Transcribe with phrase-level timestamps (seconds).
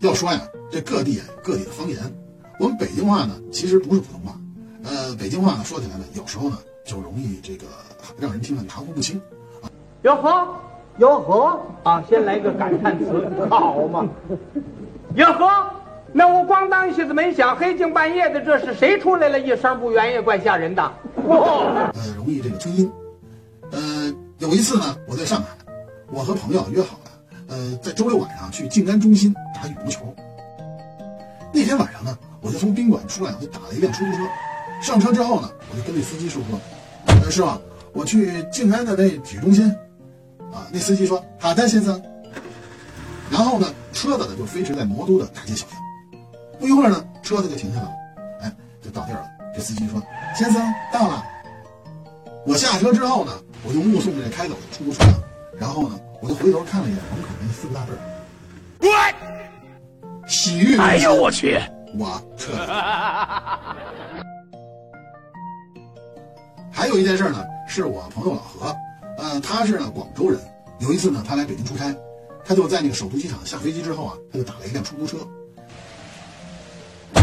[0.00, 1.98] 要说呀，这各地啊各地的方言，
[2.58, 4.36] 我们北京话呢其实不是普通话，
[4.84, 7.66] 呃，北京话呢说起来呢，有时候呢就容易这个
[8.18, 9.20] 让人听了含糊不清。
[10.02, 10.48] 哟呵，
[10.98, 14.08] 哟呵啊，先来个感叹词，好嘛？
[15.14, 15.70] 哟呵，
[16.12, 19.38] 那我咣当一下子没响，黑静半夜的，这是谁出来了？
[19.38, 20.82] 一声不圆也怪吓人的。
[21.14, 22.90] 呃，容易这个吞音。
[23.70, 25.56] 呃，有一次呢，我在上海，
[26.10, 27.01] 我和朋友约好了，
[27.52, 30.00] 呃，在周六晚上去静安中心打羽毛球。
[31.52, 34.26] 那天晚上呢，我就从宾馆出来，我就打了一辆出租车。
[34.80, 36.40] 上车之后呢，我就跟那司机说
[37.22, 37.50] ：“呃，师傅，
[37.92, 39.68] 我去静安的那体育中心。”
[40.50, 42.02] 啊，那司机说：“好的，先生。”
[43.30, 45.78] 然后呢，车子呢就飞驰在魔都的大街小巷。
[46.58, 47.92] 不一会儿呢，车子就停下了，
[48.40, 49.26] 哎，就到地儿了。
[49.54, 50.02] 这司机说
[50.34, 51.22] ：“先生，到了。”
[52.48, 55.04] 我下车之后呢，我就目送着开走的出租车，
[55.58, 57.98] 然后呢，我就回头看了一眼门口那四个大字儿
[60.26, 60.76] “洗浴”。
[60.80, 61.60] 哎呦我去！
[61.98, 62.52] 我撤。
[66.70, 68.74] 还有一件事呢，是我朋友老何，
[69.18, 70.40] 呃，他是呢广州人。
[70.80, 71.94] 有一次呢，他来北京出差，
[72.44, 75.18] 他就在那个首都机场下飞机之后啊，他就打了一辆出租车。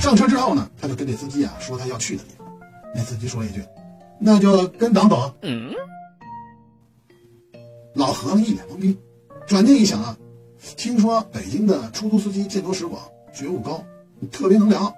[0.00, 2.46] 上车之后呢，他就跟这司机啊说他要去的地方。
[2.94, 3.62] 那司机说了一句
[4.18, 5.72] ：“那就跟党走。”嗯，
[8.02, 8.98] 老何呢一脸懵逼，
[9.46, 10.18] 转念一想啊，
[10.76, 13.00] 听说北京的出租司机见多识广，
[13.32, 13.80] 觉悟高，
[14.32, 14.92] 特别能聊，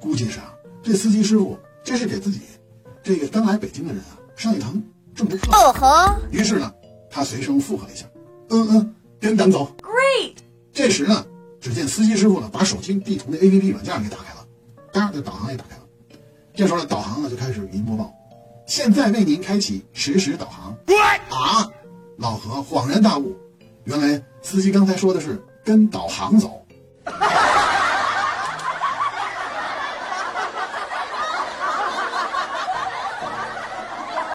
[0.00, 2.38] 估计是啊，这司机师傅这是给自己
[3.02, 4.80] 这个刚来北京的人啊上一堂
[5.12, 5.50] 政治课。
[5.50, 6.72] 哦吼于是呢，
[7.10, 8.06] 他随声附和了一下
[8.50, 9.68] ：“嗯嗯，跟咱走。
[9.82, 10.36] ，Great，
[10.72, 11.26] 这时呢，
[11.60, 14.46] 只见司机师傅呢把手机地图的 APP 软件给打开了，
[14.92, 15.82] 嘎，这导航也打开了。
[16.54, 18.14] 这时候呢，导航呢就开始语音播报
[18.68, 20.72] ：“现在为您开启实时导航。”
[21.30, 21.68] 啊！
[22.20, 23.34] 老何恍然大悟，
[23.84, 26.62] 原来司机刚才说的是跟导航走。